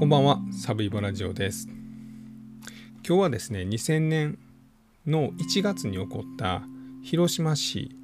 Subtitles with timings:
[0.00, 1.68] こんばんは、サブイボラジオです。
[3.06, 4.38] 今日はですね、2000年
[5.06, 6.62] の1月に起こった
[7.02, 7.94] 広島市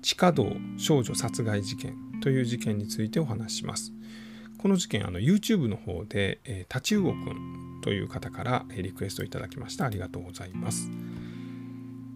[0.00, 3.92] 地下道少女殺害事件という事件についてお話します。
[4.56, 9.84] この事件、あの YouTube の方で、えー、タチウオくんという方からリクエストいただきました。
[9.84, 10.90] ありがとうございます。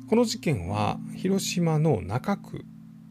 [0.09, 2.65] この事件は広島の中区、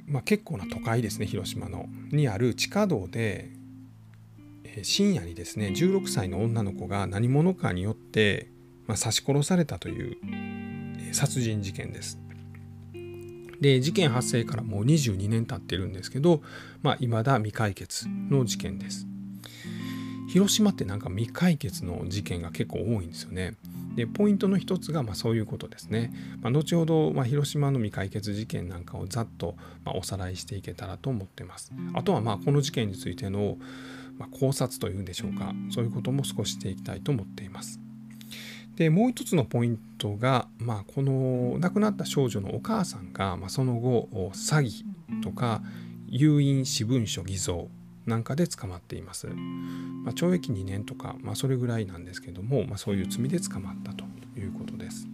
[0.08, 3.52] まあ、結構な都会ですね、広島の、にある地下道で
[4.82, 8.50] 深夜にですね16歳の女の子が何者かによって、
[8.88, 10.18] まあ、刺し殺されたという
[11.14, 12.20] 殺人事件です。
[13.62, 16.42] で事件発生からもう22年経ってるんですけど、
[16.82, 19.08] まあ、未だ未解決の事件です。
[20.28, 23.56] 広島ってなんか未解決の事件が結構多いんですよね。
[23.96, 26.12] でポイントの一つがまそういうことですね。
[26.42, 31.72] まあ、後ほどま広島の未解決事件なんかをざっとまおさらいしていけたらと思ってます。
[31.94, 33.58] あとはまあこの事件についての
[34.18, 37.80] まあ、考察というんでしょうかそういうことも少ししていきたいと思っています。
[38.76, 44.84] でもう一つのポイントが、まあ、この亡くなった少女のお母さんが、まあ、その後詐欺
[45.22, 45.62] とか
[46.08, 47.68] 誘引私文書偽造
[48.06, 49.28] なんかで捕まっています。
[49.28, 54.04] まあ、懲役2年とか、まあ、それぐらいなんですけども、まあ、そういう罪で捕まったと
[54.38, 55.08] いうことです。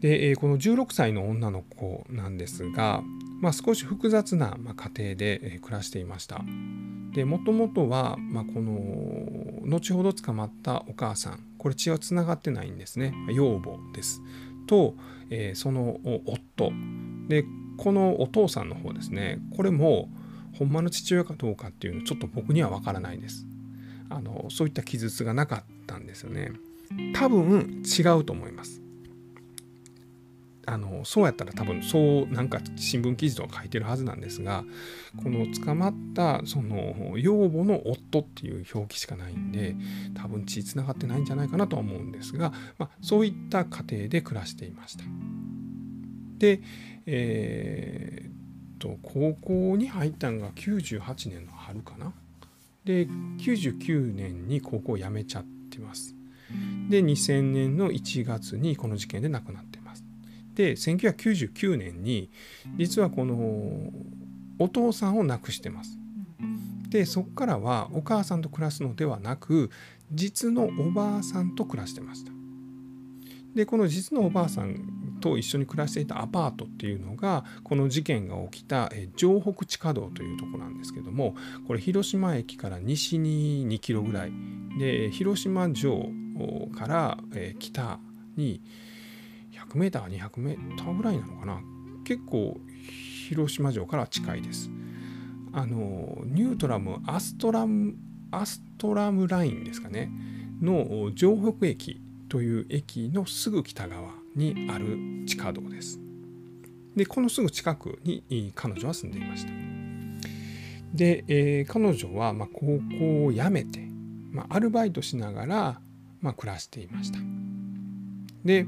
[0.00, 3.02] でこの16歳の女の子なんですが、
[3.40, 6.44] まあ、少し複雑な家庭で暮らしていました。
[7.24, 13.14] もともとは、まあ、この後ほど捕まったお母さんこれ血はつながってないんですね。
[13.32, 14.20] 養母です。
[14.66, 14.94] と、
[15.54, 16.70] その夫。
[17.28, 17.44] で
[17.76, 20.08] このお父さんの方ですねこれも
[20.58, 23.46] ほんまの父親かどうかっていうのちょっと僕には分からないです。
[24.08, 26.52] あのそういった記述がなかったんですよね。
[27.14, 28.80] 多分違うと思います。
[30.66, 34.64] あのそうやったら多分そうなんか新聞記事とか書いてるはずなんですが
[35.22, 39.76] この捕まったその養母の夫っていう表記しかないんで
[40.14, 45.04] 多分血つながってないんじゃないかなとは思うんですが、まあ、そういった家庭で暮らしていました。
[46.38, 46.60] で、
[47.06, 52.12] えー、っと高校に入ったのが98年の春かな。
[52.84, 56.16] で99年に高校を辞めちゃってます。
[56.88, 59.75] で2000年の1月にこの事件で亡くなって。
[60.56, 62.30] で1999年に
[62.76, 63.92] 実はこの
[64.58, 65.98] お父さんを亡くしてます。
[66.88, 69.70] でそこからはお母さんと暮らすのではなく
[70.12, 72.32] 実のおばあさんと暮らしてました。
[73.54, 81.34] でこの実のおばあさんと一緒に暮らしていたアパートっていうのがこの事件が起きた城北地下道というとこなんですけども
[81.66, 84.32] これ広島駅から西に2キロぐらい
[84.78, 86.10] で広島城
[86.76, 87.18] から
[87.58, 87.98] 北
[88.36, 88.60] に
[89.70, 91.60] 100m200m ぐらいなのかな。
[92.04, 92.60] 結構
[93.28, 94.70] 広島城から近いです。
[95.52, 97.94] あのニュートラムアストラム
[98.30, 100.10] アストラムラインですかね。
[100.60, 105.98] の城北駅という駅のすぐ北側にある地下道です。
[106.94, 109.52] でこのすぐ近くに彼女は住んでいました。
[110.94, 113.80] で、えー、彼女はま高校を辞めて、
[114.30, 115.80] まアルバイトしながら、
[116.20, 117.18] ま暮らしていました。
[118.44, 118.66] で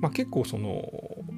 [0.00, 0.84] まあ、結構その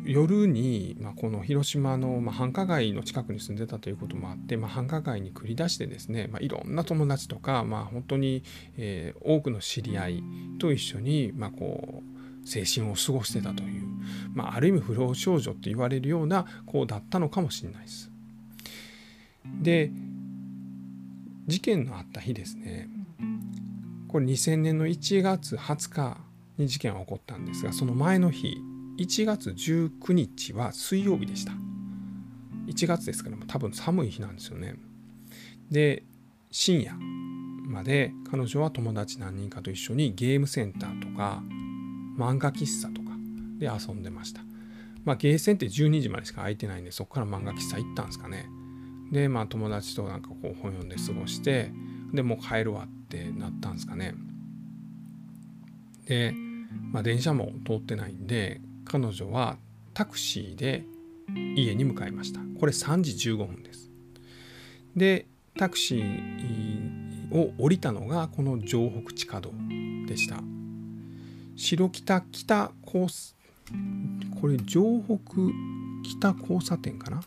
[0.05, 8.43] 夜に、まあ、この広島の、まあ、繁華街の近くに住んでたということもあって、まあ、繁華街に繰り出してですね、まあ、いろんな友達とか、まあ、本当に、
[8.77, 10.23] えー、多くの知り合い
[10.59, 12.19] と一緒に、まあ、こう
[12.49, 13.83] 青春を過ごしてたという、
[14.35, 18.11] まあ、ある意味不老少女って言われるような子だったのかもしれないです。
[19.63, 19.91] で
[21.47, 22.89] 事件のあった日ですね
[24.09, 26.19] これ2000年の1月20日
[26.59, 28.59] に事件は起こったんですがその前の日
[28.99, 31.53] 1月19日は水曜日でした。
[32.67, 34.75] 1月ですから多分寒い日なんですよね。
[35.71, 36.03] で
[36.51, 36.95] 深夜
[37.69, 41.43] まで彼女は友達何人かと一緒にゲームセンターとか
[42.19, 43.11] 漫画喫茶とか
[43.59, 44.43] で遊んでました。
[45.05, 48.49] まあゲーセンって12時までしか空いてないんでそこから漫画喫茶行ったんですかね。
[49.13, 51.71] でまあ友達となんかこう本読んで過ごして
[52.13, 54.15] でもう帰るわってなったんですかね。
[56.07, 56.35] で
[56.93, 59.59] まあ、電車も通ってないんで彼女は
[59.95, 60.85] タクシーで
[61.57, 62.41] 家に向かいました。
[62.59, 63.91] これ3時15分です。
[64.97, 65.27] で
[65.57, 69.53] タクシーを降りたのがこの城北地下道
[70.07, 70.41] でした。
[71.57, 73.09] 白北北交
[74.41, 75.19] これ城北
[76.19, 77.21] 北交差点かな？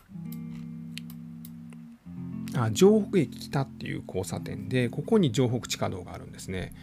[2.54, 6.74] あ城北駅北っていう交差点でここに城北地下道があるんですね。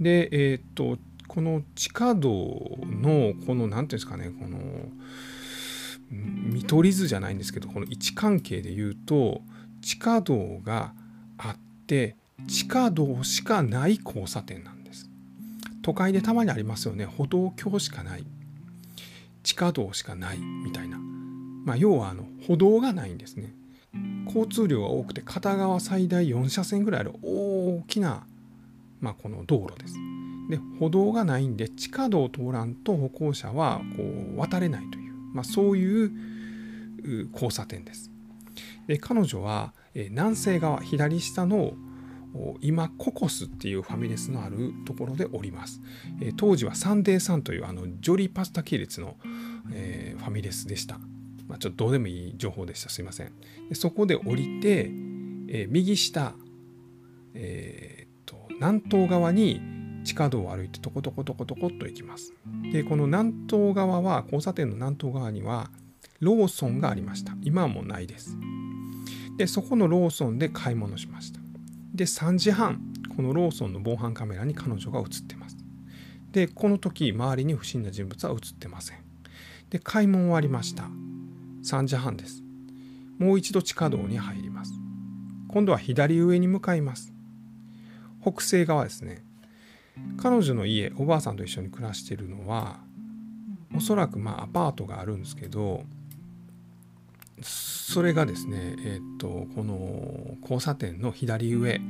[0.00, 0.98] でえー、っと
[1.34, 4.58] この地下道のこの何ていうんですかねこの
[6.10, 9.40] 見取り図じゃないんですけどこの位置関係で言うと
[9.80, 10.92] 地下道が
[11.36, 12.16] あって
[12.46, 15.10] 地下道しかない交差点なんです。
[15.82, 17.04] 都会でたまにありますよね。
[17.04, 18.24] 歩道橋しかない。
[19.42, 23.54] 地下道しかないみたいな、まあ、要はあの歩道がないんですね。
[24.26, 28.26] 交通量が多くて片側最大4車線ぐらいある大きな、
[29.00, 29.94] まあ、この道路です。
[30.48, 36.12] で歩道がないんで地下道を通らんと歩行者はこう渡れないという、まあ、そういう
[37.32, 38.10] 交差点です。
[38.86, 41.74] で彼女は南西側左下の
[42.60, 45.80] 今ココスっていうファミレスのあるところでおります、
[46.36, 49.16] 当時はサンデーさんというあのジョリーパスタ系列の、
[49.72, 50.98] え、ファミレスでした、
[51.46, 52.90] まあ、ちょっとどうでもいい情報でした。
[52.90, 53.32] すいません。
[53.68, 54.90] でそこで降りて、
[55.48, 56.34] えー、右下、
[57.34, 59.60] えー、っと南東側に
[60.04, 62.32] 地下道を歩いてトコトコトコトコっと行きます。
[62.72, 65.70] でこの南東側は交差点の南東側には
[66.20, 67.34] ローソンがありました。
[67.42, 68.36] 今はもうないです。
[69.36, 71.40] でそこのローソンで買い物しました。
[71.94, 72.80] で3時半
[73.16, 75.56] このローソンの防犯カメラに彼女が映ってます。
[76.30, 78.98] でこの時周りに不審な人物は映ってません。
[79.70, 80.84] で買い物終わりました。
[81.64, 82.42] 3時半です。
[83.18, 84.72] もう一度地下道に入ります。
[85.48, 87.12] 今度は左上に向かいます。
[88.20, 89.24] 北西側ですね。
[90.16, 92.80] 彼女の家おばあさんと一緒に暮らしているのは
[93.76, 95.84] おそらくまあアパートがあるんですけど
[97.40, 101.80] それがですね、えー、っとこの交差点の左上、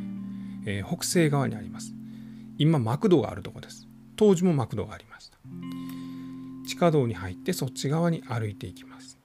[0.66, 1.94] えー、北西側にあります。
[2.58, 3.86] 今マクドがあるとこです。
[4.16, 5.38] 当時もマクドがありました。
[6.66, 9.18] 地下道に入ってそっち側に歩いていきます。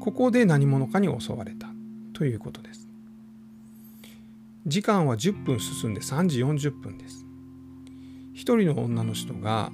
[0.00, 1.68] ここで何者かに襲われた。
[2.14, 2.88] ということです。
[4.66, 7.27] 時間は10分進んで3時40分です。
[8.38, 9.72] 一人の女の人が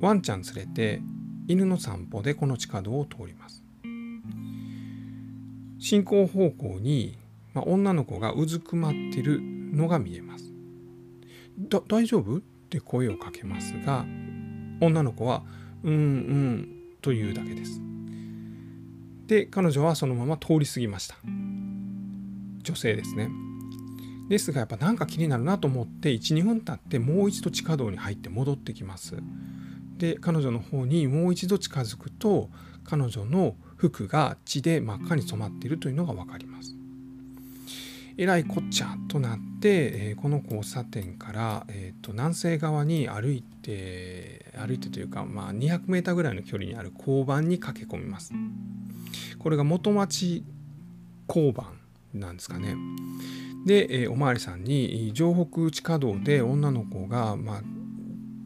[0.00, 1.00] ワンちゃん連れて
[1.48, 3.62] 犬の散歩でこの地下道を通ります
[5.78, 7.16] 進行方向に、
[7.54, 10.52] まあ、女の子がうずくまってるのが見えます。
[11.58, 12.36] だ大丈夫？
[12.36, 14.04] って声をかけますが
[14.80, 15.44] 女の子は
[15.82, 16.68] 「うんうん」
[17.00, 17.80] というだけです。
[19.26, 21.16] で彼女はそのまま通り過ぎました。
[22.62, 23.30] 女性ですね。
[24.28, 29.16] ですがやっぱなんか気になるなと思って12分経ってもう一度地下道に入って戻ってきます。
[29.98, 32.50] で彼女の方にもう一度近づくと
[32.84, 36.76] 彼女の服が血で真っ赤に染まっているというのが分かります。
[38.18, 48.32] えらいこっちゃとなって、え、この交差点から、えーと、南西側に歩いて歩いてというか、まあ、200メーターぐらいの距離にある交番に駆け込みます。
[49.38, 50.42] これが元町
[51.28, 51.78] 交番
[52.14, 52.74] なんですかね。
[53.66, 57.62] で、えー、お巡りさんに城北地下道で女の子が、まあ、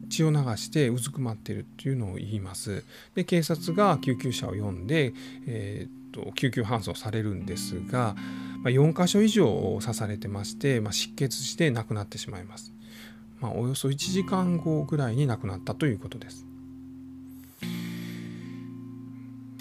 [0.09, 2.83] 血を流してうずくまっているっていうのを言います。
[3.15, 5.13] で警察が救急車を呼んで、
[5.47, 8.15] えー、と救急搬送されるんですが、
[8.63, 9.45] まあ、4箇所以上
[9.79, 12.73] 刺されてまして、まあ、失血して亡くなってしまいます。
[13.39, 16.45] まあ、およそ1時間後ぐらいに亡くなったということです。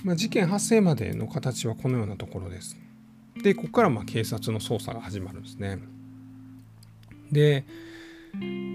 [0.05, 2.77] まあ、事件発生までの形はこのようなところです。
[3.43, 5.79] でここからま警察の捜査が始まるんですね。
[7.31, 7.65] で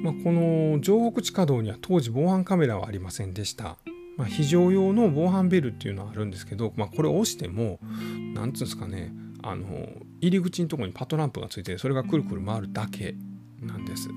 [0.04, 3.78] まあ、この城北地下道には当時防犯カメラはありませんでした。
[4.18, 7.80] まあ、非常用の防犯ベルっていうのはあるんですけど、まあ、これを押しても
[8.34, 9.12] 何つうんですかね
[9.44, 9.90] あの
[10.22, 13.16] 入り口のとこにパトランプがついてそれがくるくる回るだけ
[13.62, 14.10] なんです。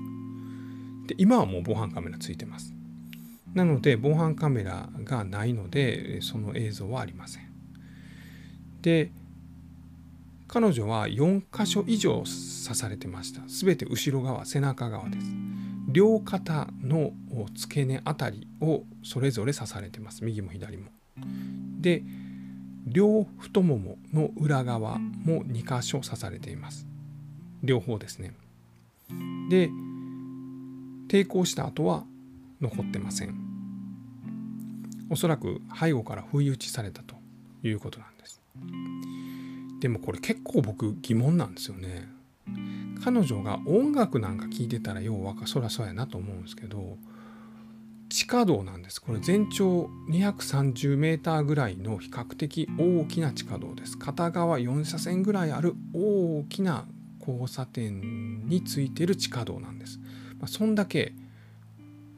[1.07, 2.73] で今はもう防犯カメラついてます。
[3.53, 7.43] なので防犯カメラがないのでその映像はありません。
[8.81, 9.11] で
[10.51, 12.25] 彼女は4箇所以上刺
[12.73, 13.41] されてました。
[13.47, 15.27] 全て後ろ側背中側です。
[15.87, 17.11] 両肩の
[17.53, 20.25] 付け根あたりをそれぞれ刺されてます。
[20.25, 20.89] 右も左も。
[21.79, 22.03] で
[22.87, 26.87] 両太ももの裏側も2箇所刺されています。
[27.61, 28.33] 両方ですね。
[29.51, 29.69] で
[31.07, 32.05] 抵抗した後は
[32.59, 33.35] 残ってません。
[35.11, 37.15] おそらく背後から不意打ちされたと
[37.61, 38.41] いうことなんです。
[39.79, 42.07] でもこれ結構僕疑問なんですよね。
[43.03, 46.97] 彼女が音楽なんか聴いてたらようわかそらそうやなと思うんですけど
[48.09, 49.01] 地下道なんです。
[49.01, 53.97] これ全長230メーターぐらいの比較的大きな地下道です。
[53.97, 56.85] 片側4車線ぐらいある大きな
[57.19, 59.99] 交差点についてる地下道なんです、
[60.39, 61.13] まあ、そんだけ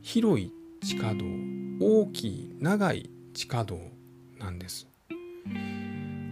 [0.01, 1.25] 広い地下道
[1.79, 3.79] 大きい長い地下道
[4.39, 4.87] なんです。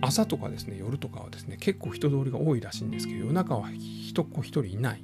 [0.02, 5.04] 朝とかですね夜とかはですね結構人通りが多いらしいんですけど夜中は人っ子一人いない。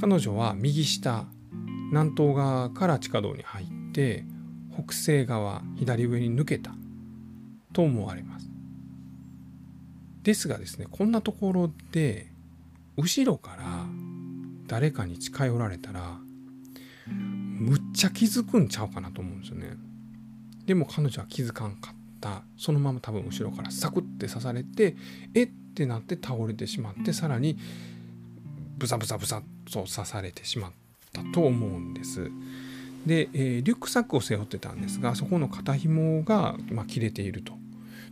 [0.00, 1.26] 彼女は右下
[1.90, 4.24] 南東側から地下道に入って
[4.74, 6.72] 北西側左上に抜けた。
[7.76, 8.48] と思われます。
[10.22, 12.32] ですがですねこんなところで
[12.96, 13.84] 後ろから
[14.66, 16.16] 誰かに近寄られたら
[17.06, 19.76] むっちゃ気づくんちゃうかなと思うんですよね。
[20.64, 24.96] でも彼女は気づかんかったそのまま多分後ろからサクッて刺されて
[25.34, 27.58] えってなって倒れてしまってさらに
[28.78, 30.72] ブサブサブサと刺されてしまっ
[31.12, 32.30] たと思うんです。
[33.06, 37.52] で、えー、リュックサックを背負ってたんですがそこの肩紐が、まあ、切れていると。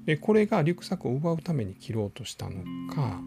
[0.07, 2.63] でこれがリュックサックを奪うために切ろうとしたの
[2.95, 3.21] か、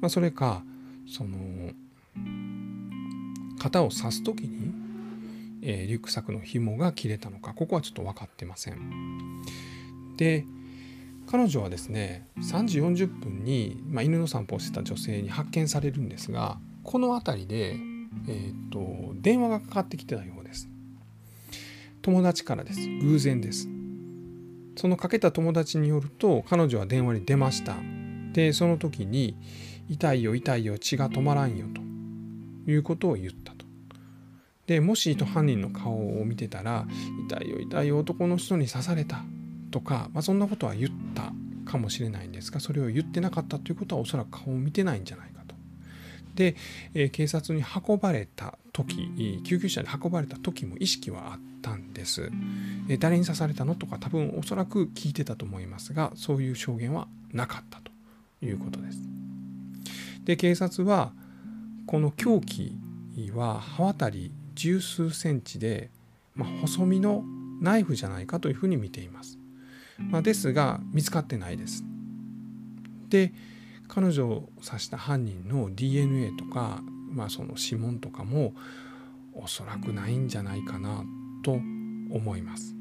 [0.00, 0.62] まあ、それか
[1.08, 1.72] その
[3.58, 4.72] 肩を刺す時に、
[5.62, 9.42] えー、リュックサックの紐が切れたのかここはちょっと分かってません。
[10.16, 10.44] で
[11.26, 17.76] 彼女はですね3時40分に、まあ、犬の散歩をしてた女性に発見されるんですがこの辺りで、
[18.28, 20.68] えーと、電話がかかってきてたようです。
[22.02, 23.68] 友達からです偶然です。
[24.76, 27.76] そのかけた友達によると彼女は電話に出ました。
[28.32, 29.36] でその時に
[29.90, 33.32] 「痛いよ痛いよ血が止まらんよ」ということを言っ。
[34.70, 36.86] でもし犯人の顔を見てたら
[37.26, 39.24] 「痛いよ痛いよ男の人に刺された」
[39.72, 41.32] とか、まあ、そんなことは言った
[41.68, 45.56] かもしれないんですがそれを言ってなかったということはおそらく顔を見てないんじゃないかと。
[46.36, 46.54] で、
[46.94, 52.30] えー、警察に運ばれた時救急車で運ばれた時も意識はあったんです。
[52.88, 57.90] えー、誰に刺されたのとか多分おそらく聞いてたと思いますがそういう証言はなかったと
[58.40, 59.00] いうことです。
[60.24, 61.12] で警察は
[61.86, 62.78] この凶器
[63.34, 65.90] は刃渡り十数センチで、
[66.34, 67.24] まあ、細身の
[67.60, 69.38] ナイフじゃないかというふうに見ています。
[69.98, 71.84] まあ、ですが見つかってないです。
[73.08, 73.32] で
[73.88, 76.80] 彼女を刺した犯人の DNA とか、
[77.10, 78.54] まあ、その指紋とかも
[79.34, 81.04] おそらくないんじゃないかな
[81.42, 82.74] と思います。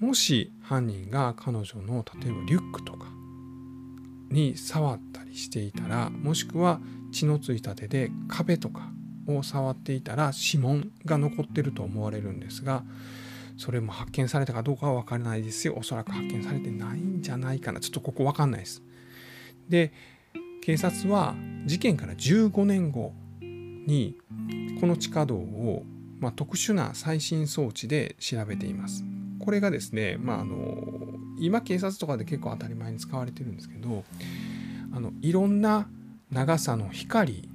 [0.00, 3.06] もし犯人が彼女の例えばリュックとか
[4.30, 6.80] に触ったりしていたらもしくは
[7.12, 8.90] 血のついた手で壁とか
[9.26, 12.82] を触っていたら指紋が残ってると思われるんですが
[13.56, 18.82] それも発見されたかどうかは分からないですよおそらく発見されてないんじゃないかなちょっとここ分かんないです。
[19.68, 19.92] で
[20.62, 21.34] 警察は
[21.66, 23.12] 事件から15年後
[23.42, 24.16] に
[24.80, 25.84] この地下道を、
[26.18, 29.04] まあ、特殊な最新装置で調べています。
[29.40, 30.84] これがですね、まあ、あの
[31.38, 34.04] 今警察とかで結構当たり前に使われてるんですけど
[34.92, 35.88] あのいろんな
[36.30, 37.48] 長さの光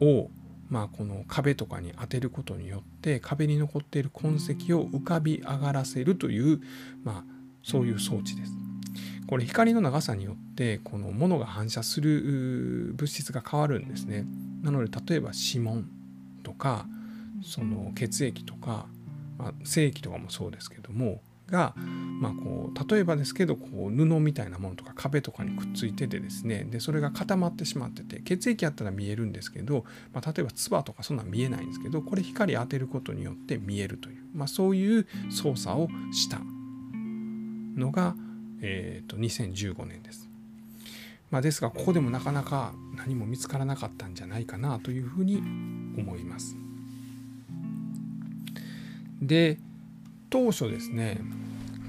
[0.00, 0.30] を
[0.72, 6.62] まあ、この壁とかに当てることによって壁に残っている痕跡を浮かび上がらせるという、
[7.04, 8.52] まあ、そういう装置です。
[9.26, 14.24] これ光の長さによってこの物が反射する物質が変わるんですね。
[14.62, 15.90] なので例えば指紋
[16.42, 16.86] とか
[17.42, 18.86] その血液とか、
[19.36, 36.40] まあ、精液とかもそうですけどもが、まあ、こう例えばですけどこう布みたいなものとか壁とかにくっついててですねでそれが固まってしまってて血液やったら見えるんですけど、まあ、例えば唾とかそんなん見えないんですけどこれ光当てることによって見えるという、まあ、そういう操作をした
[37.76, 38.14] のが、
[38.60, 40.28] えー、と2015年です。
[41.30, 45.38] まあ、ですがここでもなかなか何も見つからなかったんじゃないかなというふうに
[45.96, 46.56] 思います。
[49.22, 49.58] で
[50.32, 51.20] 当初ですね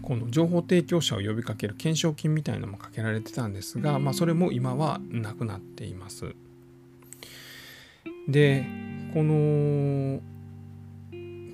[0.01, 6.35] この情報提供者を呼びかける懸賞金みたいなのもかけられてたんですが、まあ、それも今はなくなっています。
[8.27, 8.65] で
[9.13, 10.19] この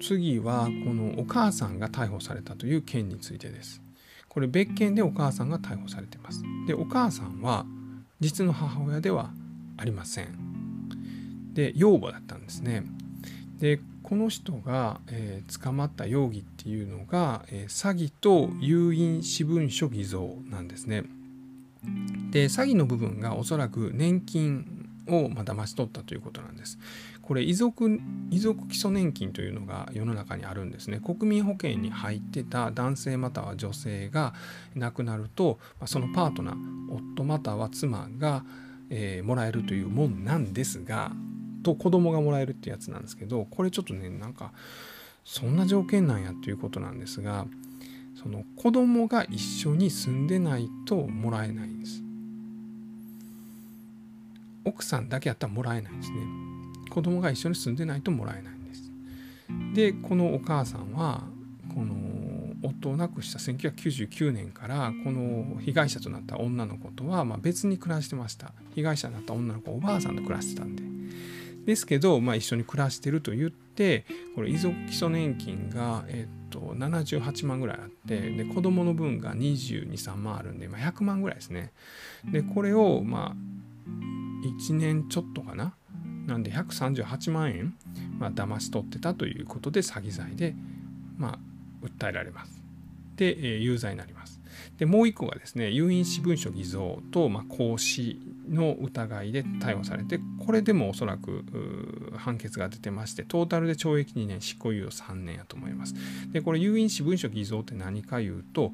[0.02, 3.84] 次はこのお母さんが逮捕されたという件についてです。
[4.28, 6.42] これ別件でお母さんが逮捕されてます。
[6.66, 7.68] でお母さんは
[8.20, 9.32] 実の母親では
[9.78, 11.54] ありません。
[11.54, 12.84] で養母だったんですね。
[13.60, 13.80] で
[14.10, 21.04] この人が、えー、捕まった容疑っていうのが、えー、詐欺と有印私文書偽造なんですね。
[22.32, 26.80] で詐欺の部分がおそらく年金を、まあ、騙し取ったということなんです。
[27.22, 28.02] これ遺族
[28.32, 31.00] 遺族基礎年金というのが世の中にあるんですね。
[31.00, 34.34] 国民保険に入ってた男性または女性が
[34.74, 36.56] 亡くなると、ま、そのパートナー
[37.16, 38.44] 夫または妻が、
[38.90, 41.12] えー、もらえるというもんなんですが
[41.64, 44.52] と子供がもらえるってやつなんですけどこれちょっとねなんか
[45.26, 47.46] そんな条件なんやっていうことなんですが
[48.22, 52.04] その子供が一緒に住んでないともらえないんです。
[54.66, 56.18] 奥さんだけやったらもらえないんですね。
[56.90, 58.92] 子供が一緒に住んでないともらえないんです。
[59.74, 61.24] でこのお母さんは
[61.74, 61.96] この
[62.62, 68.52] 夫を亡くした1999年からこの被害者となった女の子とはま別に暮らしてました。
[68.76, 70.99] 被害者になった女の子おばあさんと暮らしてたんで。
[71.66, 81.72] ですけど、まあ、一緒に暮らしてると言ってこれ遺族基礎年金が、えっと、78万ぐらいあってで子供の分が223万あるんで、まあ、100万ぐらいですね。
[82.32, 83.36] でこれをまあ
[84.68, 85.76] 1年ちょっとかな？
[86.26, 87.76] なんで138万円、
[88.20, 90.56] まあ、騙し取ってたということで詐欺罪で、
[91.18, 91.40] ま
[91.84, 92.64] あ、訴えられます。
[93.16, 94.39] で、え、有罪になります。
[94.80, 98.18] でもう一個がですね有印私文書偽造と、まあ、行使
[98.50, 105.94] の疑いで逮捕されてこれでもおそらく判決が出てましてトータルで懲役2年執行猶予3年やと思います。
[106.32, 108.72] でこれ有印私文書偽造って何か言うと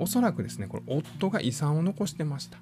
[0.00, 2.58] おそらくですねこれ夫が遺産を残してました。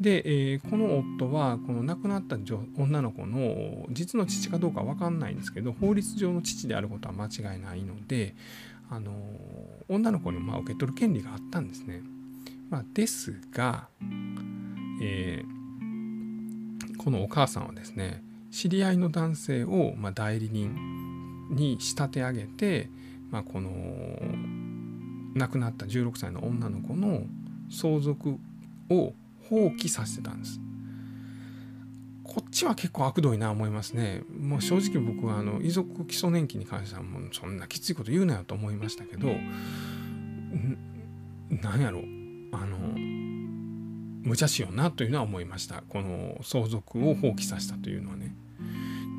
[0.00, 0.22] で、
[0.52, 2.36] えー、この夫はこの亡くなった
[2.76, 8.34] 女の子の実の父かどうか分かんないんですけど法律上の父であることは間違いないので
[8.90, 9.12] あの
[9.88, 12.02] 女の子にまあ受け取る権利があったんですね。
[12.70, 13.88] まあ、ですが、
[15.02, 20.74] えー、このお母さんはですね知り合いの男性をまあ代理人
[21.50, 22.88] に仕立て上げて、
[23.30, 23.70] まあ、この
[25.34, 27.22] 亡くなった16歳の女の子の
[27.70, 28.38] 相続
[28.90, 29.12] を
[29.48, 30.60] 放棄させてたんです。
[32.34, 34.24] こっちは結構悪どいな思いますね。
[34.36, 39.28] もう正直僕はあの遺族基礎年金に関してはもうそんなきついこと言うなよと思いましたけど
[41.62, 42.00] 何やろ
[42.50, 42.76] あの
[44.28, 48.34] 無茶しようなというのは思いましたこの相続を放棄させたというのはね。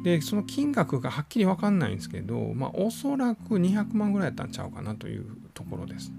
[0.03, 6.11] でその金額がはっきり分かんないんですけどまあおそらく200万ぐらいやったんちゃうかなというところです。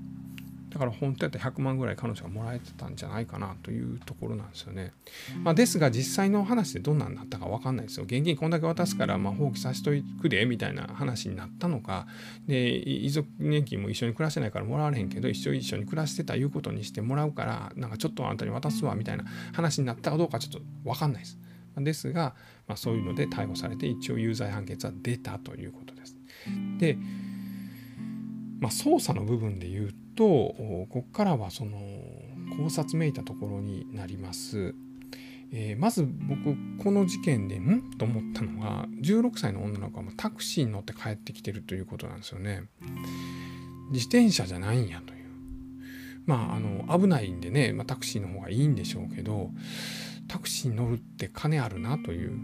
[0.76, 4.92] だから本当やったら100万ぐらい彼女がもらえてたんじゃないかなというところなんですよね。
[5.42, 8.04] まあ、ですが実際の話でどんなんなったか分かんないですよ。
[8.04, 9.90] 現金こんだけ渡すからまあ放棄させと
[10.20, 12.06] くでみたいな話になったのか
[12.46, 21.38] で遺族年金も一緒に暮らしてないからもらわれへんけど一緒一緒に暮らしてたいうことにしてもらうからなんかちょっとあんたに渡すわみたいな話になったかどうかちょっと分かんないです。
[21.78, 22.34] ですが、
[22.66, 26.16] まあ、そういうので逮捕されて一応有罪判決は出たということです。
[26.78, 26.96] で、
[28.60, 31.78] まあ、捜査の部分で言うとここからはその
[32.56, 34.74] 考察めいたところになります。
[35.52, 37.92] えー、まず僕この事件でん？
[37.98, 42.64] と思ったのが16歳の女の子はタクシーに乗って帰ってきてるということなんですよね。
[43.92, 45.26] 自転車じゃないんやという。
[46.26, 49.50] まああの危ないんでね、まあ、タクシーの方がいいんでしょうけど
[50.26, 52.38] タクシーに乗るって金あるなという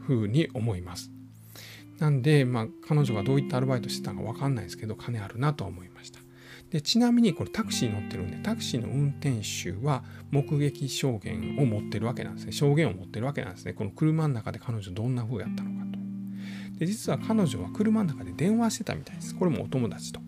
[0.00, 1.10] ふうに思います。
[1.98, 5.91] なんで、まあ、彼女がどういったアルバイトしてたのか分かんないですけど金あるなとは思いました。
[6.72, 12.52] でちなみにこれタクシー乗ってるんでタクシーの運転手は目撃証言を持ってるわけなんですね。
[12.52, 13.74] 証言を持ってるわけなんですね。
[13.74, 16.78] この車の中で彼女どんな風やったのかと。
[16.78, 19.34] で実は彼女は車の中で電話してたみたいです。
[19.34, 20.20] これもお友達と。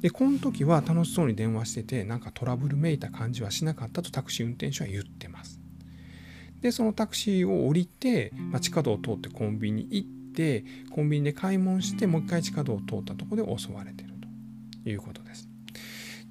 [0.00, 5.60] でこの時は楽しそうに電話しててなんかトラブルめいた感じはしなかったとタクシー運転手は言ってます。
[6.62, 14.14] でそのタクシーを降りて、まあ、地下道を通ってコンビニ行ってコンビニで買い物してもう一回地下道を通ったとこで襲われてる
[14.82, 15.51] ということです。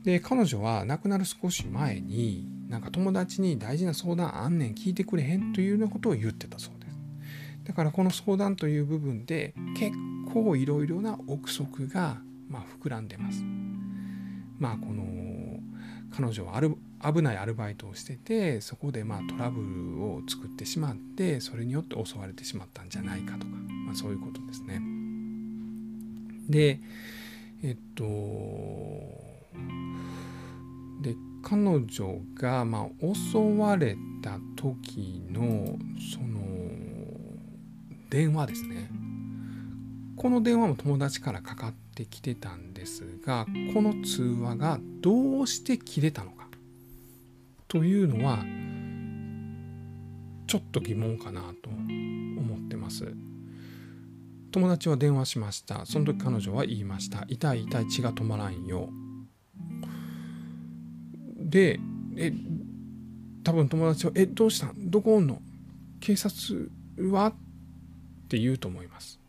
[0.03, 6.97] で彼女は亡くなる少し前になんか友達に大事な相談あんねん聞いてくれへんというようなことを言ってたそうです。
[7.65, 9.95] だからこの相談という部分で結
[10.33, 12.17] 構いろいろな憶測が
[12.49, 13.43] まあ膨らんでます。
[14.57, 15.59] まあこの
[16.11, 23.53] 彼女はある危ないアルバイトをしててそこでまあトラブルを作ってしまってそれによって襲われてしまったんじゃないかとか、
[23.85, 24.81] まあ、そういうことですね。
[26.49, 26.79] で
[27.63, 28.03] えっと
[31.51, 35.77] 彼女がまあ襲われた時の
[36.13, 36.39] その
[38.09, 38.89] 電話ですね。
[40.15, 46.47] この電話も友達からかかってきてたんですがこの通話がどうして切れたのか。
[47.67, 48.45] というのは
[50.47, 53.13] ちょっと疑問かなと思ってます。
[54.53, 55.85] 友達は電話しました。
[55.85, 57.25] その時彼女は言いました。
[57.27, 58.87] 痛い痛い血が止まらんよ。
[61.51, 61.79] で
[62.15, 62.33] え
[63.43, 64.89] 多分友達は「えどうしたん？
[64.89, 65.41] どこおんの？
[65.99, 66.71] 警察
[67.11, 67.33] は?」っ
[68.27, 69.19] て言うと思います。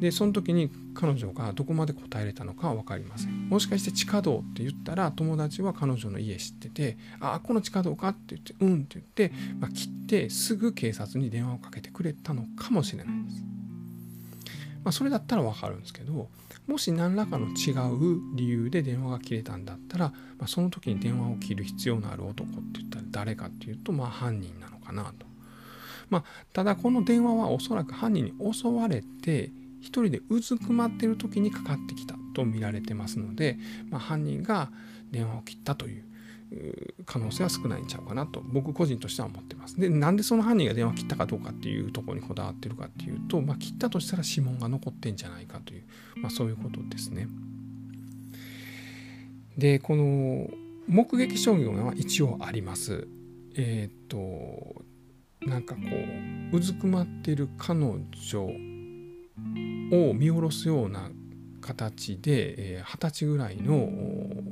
[0.00, 13.44] でその時に彼女がどこまで答えれたのかは分かりませんもしかして地下道って言ったら友達は彼女の家知ってて「ああこの地下道か?」って言って「うん」って言って、まあ、切ってすぐ警察に電話をかけてくれたのかもしれないです。
[14.84, 16.28] まあ、それだったら分かるんですけど
[16.66, 25.26] もし何らかの違う理由で電話が切れたんだったら、まあ、その時に電話を切る必要のある男って言ったら誰かっていうと、まあ、犯人なのかなと。
[26.08, 33.58] まあ、ただこの電話はおそらく犯人に襲われて一人でうずくまってる時にかかってきたと見られてますので、
[33.90, 34.70] まあ、犯人が
[35.10, 36.04] 電話を切ったという
[37.06, 39.78] 可能性は少ないんちゃうかなと僕個人としては思ってます。
[39.78, 45.84] でなんでその犯人が電話切ったかどうかっていうところにこだわってるかっていうと、まあ、切ったとしたら指紋が残ってんじゃないかという、
[46.16, 47.28] まあ、そういうことですね。
[49.56, 50.48] でこの
[50.88, 53.06] 目撃証言は一応あります。
[53.56, 54.84] えっ、と
[55.42, 55.80] なんかこ
[56.52, 58.00] ううずくまってる彼女
[58.42, 61.10] を見下ろすような
[61.70, 63.88] 形で二十、歳ぐらいの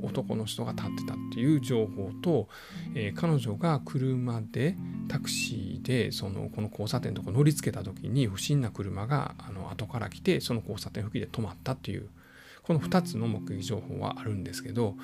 [0.03, 2.47] 男の人が立ってたっていう情報と、
[2.95, 4.77] え、彼女が車で
[5.09, 12.07] タクシーでそのこの交差点とこ乗りつけた時に不審な車があの後から来てその交差点付近で止まったっていう
[12.63, 14.95] この2つの目撃情報はあるんですけど、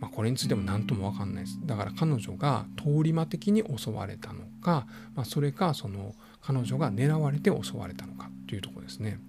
[0.00, 9.20] まあ、これについても何とも分かんないですだから彼女が通り魔的に襲われたのか、まあ、それかその彼女が狙われて襲われたのかというとこですね。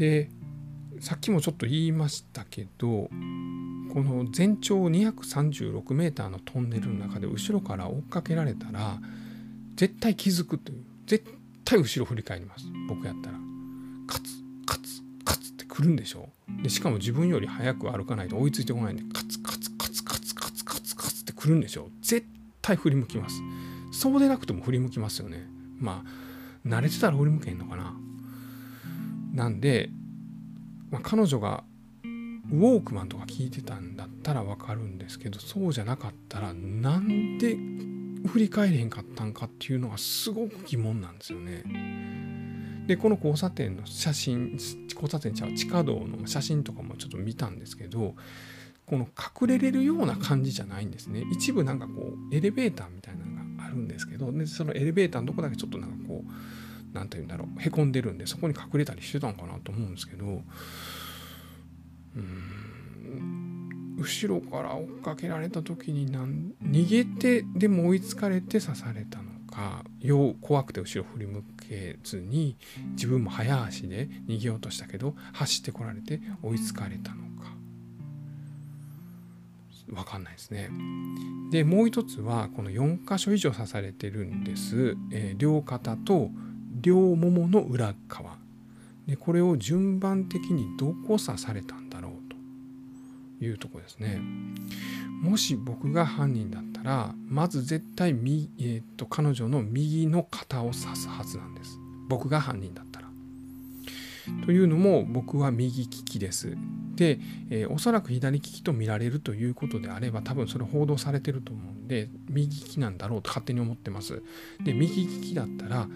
[0.00, 0.30] で
[1.00, 3.10] さっきもちょっと言いましたけどこ
[4.02, 8.98] の全長236メーターのトンネルの中で後ろから追っかけられたら
[9.76, 11.26] 絶対気づくという絶
[11.66, 12.64] 対後ろ振り返ります。
[12.88, 13.36] 僕やったら。
[14.06, 14.22] カツ
[14.64, 16.30] カツカツって来るんでしょ
[16.62, 22.26] でしかも自分より早く歩かないと追いついてこないんでカツカツカツカツカツカツカツって来るんでしょ絶
[22.62, 23.42] 対振り向きます。
[23.92, 25.46] そうでなくても振り向きますよね。
[25.78, 27.94] まあ慣れてたら振り向けへんのかな。
[29.40, 29.88] なんで、
[30.90, 31.64] まあ、彼女が
[32.04, 37.56] ウォークマンとか聞いてたんだったら分かるんですけどそうじゃなかったらなんで
[38.28, 41.64] 振り返れへんかったんかっていうのがすごく疑問なんですよね。
[42.86, 44.58] でこの交差点の写真
[44.92, 48.16] 交差点ちゃう地下道の写真とかもちょっと見たんですけど
[48.84, 49.08] この
[49.40, 51.92] 隠れれるような感じじゃないんですね一部なんかこ
[52.30, 56.30] うエレベーターみたいなのがあるんですけどでそのエレベーターのとこだけちょっとなんかこう
[56.92, 60.42] 何て言うんだろうへこんでるんでそこに隠れたりしてたんかなと思うんですけど
[62.16, 62.60] うん
[63.98, 72.56] 後ろから追っかけられた時になん逃げてでも追いつかれて刺されたのかよう怖くて後ろ振り向けずに
[72.92, 77.50] 自分も早足で逃げようとしたけど走ってこられて追いつかれたのか
[79.88, 80.70] 分かんないですね。
[81.50, 84.96] でもう一つはこの4箇所以上刺されてるんです。
[85.10, 86.30] えー、両肩と
[86.80, 88.38] 両ももの裏側。
[89.06, 92.12] でこれを順番的にどこ刺されたんだろう
[93.40, 94.20] というとこですね。
[95.20, 101.78] もし僕が犯人だったらまず絶対右、えー、と彼女の右の肩を刺すはずなんです。
[102.08, 103.10] 僕が犯人だったら。
[104.44, 106.56] というのも僕は右利きです。
[106.94, 107.18] で、
[107.50, 114.22] えー、おそらく左利きと見られるということであれば多分それ報道されてると思うんで右利きなんだろうと勝手に思ってます。
[114.62, 115.88] で右利きだったら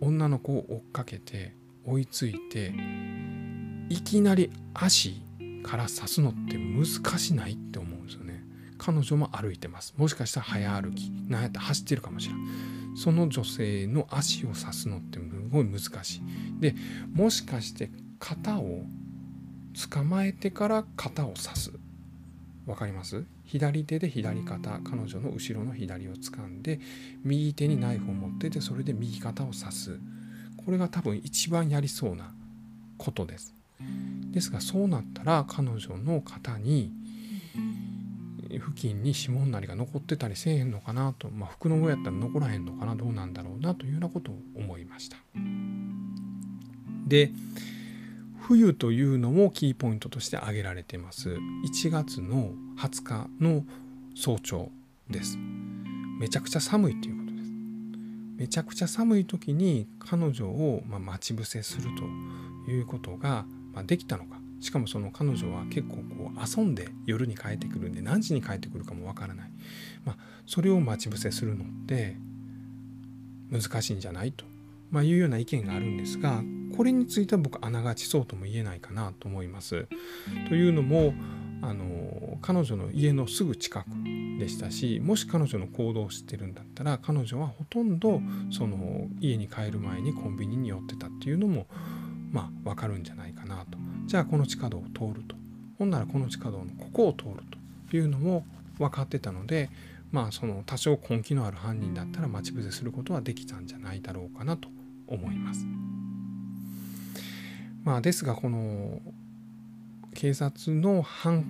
[0.00, 1.54] 女の子を追っかけて
[1.84, 2.72] 追いついて
[3.88, 5.22] いきなり足
[5.62, 6.86] から刺すのって難
[7.18, 8.44] しないって思うんですよね。
[8.78, 9.94] 彼女も歩いてます。
[9.96, 11.10] もしかしたら早歩き。
[11.28, 12.42] なんやったら走ってるかもしれない
[12.96, 16.60] その女性の足を刺すのってすごい難しい。
[16.60, 16.74] で
[17.12, 18.82] もしかして肩を
[19.90, 21.72] 捕まえてから肩を刺す。
[22.66, 23.24] 分かります？
[23.46, 26.80] 左手で左肩彼女の後ろの左を掴んで
[27.24, 30.00] 右手にナイフを持っててそれで右肩を刺す。
[30.64, 32.34] これが多分一番やりそうな
[32.98, 33.54] ことです。
[34.32, 36.92] ですがそうなったら彼女の肩に
[38.50, 45.16] 付近に指紋なりが残ってたりせえへんのかなと、まあ、服の上やったら残らへんのかなどうなんだろうなというようなことを思いました。
[47.06, 47.30] で
[48.48, 51.30] 冬というのもキーポイントとして挙げられています。
[51.30, 53.64] 1月の20日の
[54.14, 54.70] 早朝
[55.10, 55.36] です。
[56.20, 57.50] めちゃくちゃ寒いということです。
[58.38, 61.88] めちゃくちゃ寒い時に彼女をま待ち伏せする
[62.66, 64.38] ということがまできたのか。
[64.60, 69.50] しかもその彼女は結構こう遊んで夜に帰ってくるんで何時に帰ってくるかもわからない、
[70.04, 72.16] まあ、それを待ち伏せするのって
[73.50, 74.44] 難しいんじゃないと、
[74.90, 76.42] まあ、いうような意見があるんですが
[76.76, 79.86] これについては僕あながちそうとも言えないかなと思います。
[80.48, 81.14] というのも
[81.62, 83.86] あの彼女の家のすぐ近く
[84.38, 88.20] でしたしもし彼女の行動を知ってるんだったら彼女はほとんど
[88.50, 91.66] その家に帰る前にコンビニに寄ってたっていうのも
[92.30, 95.34] まあ分かるんじゃないかなとじゃあこの地下道を通ると
[95.78, 97.32] ほんならこの地下道のここを通る
[97.90, 98.44] というのも
[98.78, 99.70] 分かってたので
[100.12, 104.68] まあその多少根気のある犯人だったら待ち伏せすることはできたんじゃないだろうかなと
[105.06, 105.66] 思います。
[107.84, 109.00] まあ、ですがこの
[110.14, 111.44] 警察の犯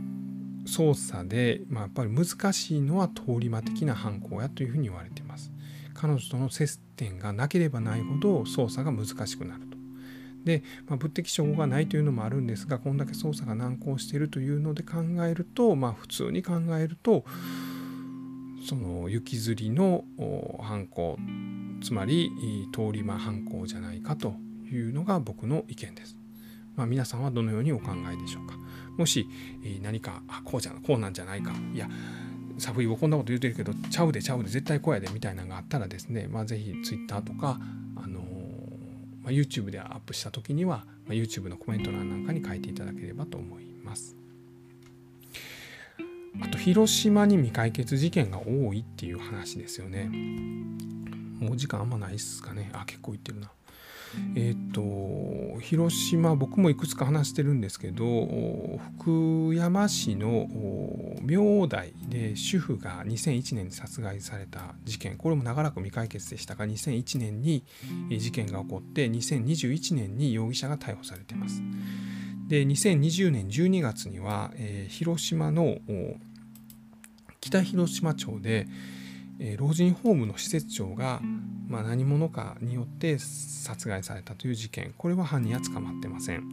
[0.66, 5.51] 捜査で、まあ、やっぱり難しいのは通り魔的な犯行やというふうに言われています。
[5.95, 9.77] 彼女との接点がなければないほど捜査が難しくなると。
[10.45, 17.25] で、まあ、物的証拠がないというのもあるんですがこんだけ捜査が難航しているというので考えるとまあ普通に考えると
[18.66, 20.05] その雪吊りの
[20.61, 21.16] 犯行
[21.81, 22.33] つまり
[22.74, 24.35] 通り魔犯行じゃないかと
[24.72, 26.16] いうのが僕の意見です。
[26.74, 28.59] まあ、皆さんはどのようにお考えでしょうか
[28.98, 29.26] もし、
[29.83, 31.88] 何かあこうじゃこうなんじゃないかいや
[32.59, 37.61] サフイボこんなこと言うてるけどちゃうでちゃうで絶対こうやでみたいなのがあったらですね、まあ、ぜひ Twitter とか、
[37.94, 38.20] あの
[39.22, 44.16] まあ、YouTube でアップした時には、まあ、YouTube のコメント欄なんかに書いていただければと思います。
[46.42, 50.11] あと広島に未解決事件が多いっていう話ですよね。
[51.40, 52.70] もう時間あんまないっすかね。
[52.72, 53.51] あ結構言ってるな。
[54.35, 58.05] えっ、と広島僕もいくつか話してるんですけど
[58.99, 60.46] 福山市の
[61.22, 67.64] 明大で主婦が2001年に殺害された事件これも長らく未解決でしたが2001年に
[68.18, 71.61] 事件が起こって2021年に容疑者が逮捕されています。
[72.46, 75.78] で2020年12月には、えー、広島の
[77.40, 78.66] 北広島町で、
[79.40, 81.20] えー、老人ホームの施設長が
[81.68, 84.94] まあ、何者かによって殺害されたという事件。
[84.96, 86.44] これは犯人は捕まってません、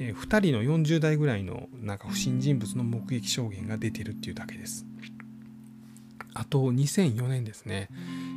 [0.00, 4.86] えー、2人の40代ぐらいのなんか不審人物の目撃証言が出てるっていうだけです。
[6.34, 7.90] あと2004年ですね、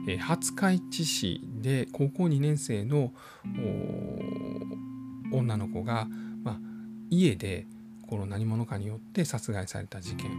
[0.10, 3.13] えー、廿日市市で高校2年生の
[5.32, 6.08] 女の子が、
[7.10, 7.68] 家で
[8.08, 10.30] この何者かによって殺害された事件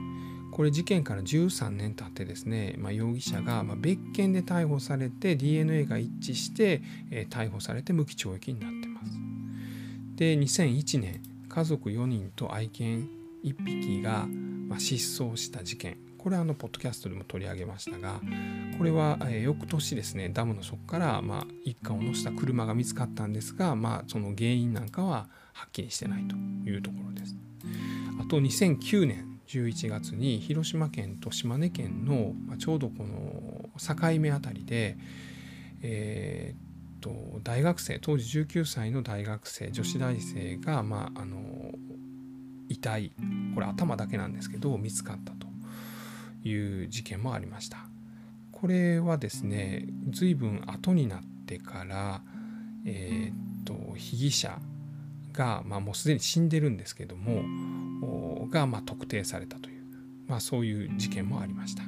[0.53, 9.13] これ事件から13年経ってですね、まあ、容疑者が別件で逮捕されて DNA が一致して、え、逮捕されて無期懲役になってます。
[10.17, 13.07] で2001年家族4人と愛犬
[13.45, 14.27] 1匹が、
[14.69, 18.21] ま失踪した事件これはあのポッドキャストでも取り上げましたが
[18.79, 26.35] これは、え翌年ですねダムの底から、まあ、一家を乗せた車が見つかったんですが、まあ、その原因なんかははっきりしてないと
[26.69, 27.37] いうところです。
[28.21, 34.99] あと2009年11月に広島県と島根県の、ま、ちょうどこの境目あたりで、
[35.83, 41.39] えー、と大学生当時19歳の大学生女子大生が、まあ、あの
[42.69, 43.13] 遺体
[43.55, 45.46] これ頭だけなんですけど見つかったと
[46.47, 47.79] いう事件もありました。
[48.53, 52.23] これはですね随分後になってから、
[52.87, 54.59] えー、っと被疑者
[55.33, 59.83] が、まあ、もうすでに死んでるんですけどもがま特定されたという、
[60.27, 61.83] まあ、そういう事件もありました。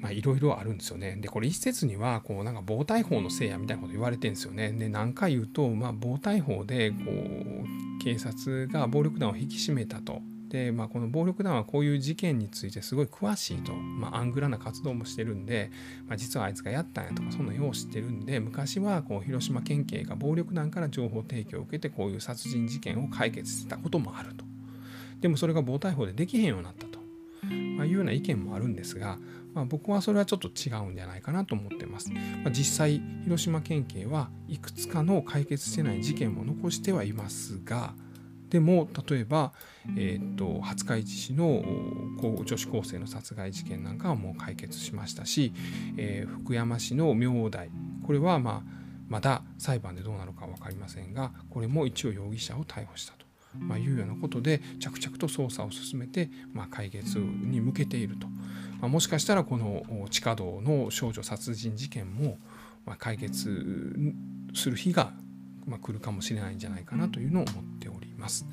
[0.00, 1.16] まあいろいろあるんですよね。
[1.20, 4.72] でこれ一説にはこうなんか暴対法のせいやみたいなこと言われてるんですよね。
[4.72, 10.20] で何回言うと、まあ、暴対法でこう警察が暴力団を引き締めたと。
[10.52, 15.70] でまあ、この暴力団はこういう事件についてすごい詳しいと、まあ、アングラな活動もしてるんで、
[16.06, 24.44] まあ、実はあいつがやったんやとかそんなよう知ってるんで昔はこう広島県警が暴力団から情報提供を受けてこういう殺人事件を解決してたこともあると。
[25.22, 26.98] でもそれが暴対法でできへんようになったと、
[27.78, 29.18] まあ、いうような意見もあるんですが、
[29.54, 32.10] まあ、僕はそれはちょっと違うんじゃないかなと思ってます。
[32.12, 37.94] まあ、実際広島県警はいくつかの解決してない事件も残してはいますが
[38.52, 39.54] でも例えば、
[39.96, 41.64] えーと、廿日市市の
[42.20, 45.54] 女子高生の殺害事件なんかはもう解決しましたし、
[45.96, 47.70] えー、福山市の明大
[48.06, 53.22] これはまあまだ裁判でどうなるか分かりませんがこれも一応容疑者を逮捕したと。
[53.58, 58.26] まあ、いうようなことで着々と捜査を進めて、まあ、解決に向けていると、
[58.80, 62.38] まあ、もしかしたらこの地下道の少女殺人事件も、
[62.86, 63.94] ま、解決
[64.54, 65.12] する日が、
[65.66, 68.46] ま、来るかもしれないんじゃないかなというのを思っておりますます。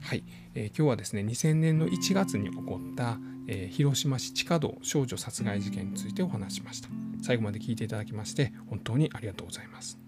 [0.00, 0.24] はい、
[0.54, 6.88] えー、今日はですね2000年の1月に起こった、えー、広島市地下道少女殺害事件についてお話しました。
[7.22, 10.07] 最後まで聞いていただきまして本当にありがとうございます。